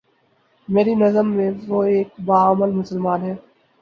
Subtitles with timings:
[0.69, 3.35] میری نظر میں وہ ایک با عمل مسلمان ہے